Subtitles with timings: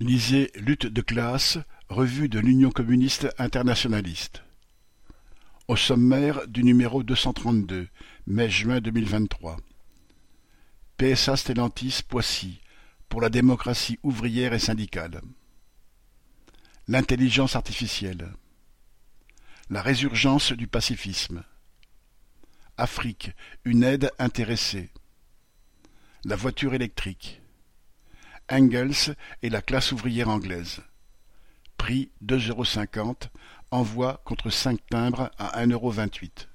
[0.00, 1.58] Lisez Lutte de classe,
[1.90, 4.42] revue de l'Union communiste internationaliste.
[5.68, 7.86] Au sommaire du numéro deux cent trente-deux,
[8.26, 9.58] mai-juin deux mille vingt-trois.
[10.96, 12.62] PSA Stellantis Poissy,
[13.10, 15.20] pour la démocratie ouvrière et syndicale.
[16.88, 18.32] L'intelligence artificielle.
[19.68, 21.44] La résurgence du pacifisme.
[22.78, 23.32] Afrique,
[23.66, 24.88] une aide intéressée.
[26.24, 27.39] La voiture électrique.
[28.50, 30.80] Engels et la classe ouvrière anglaise.
[31.78, 33.30] Prix deux euros cinquante,
[33.70, 36.49] envoi contre cinq timbres à un euro vingt-huit.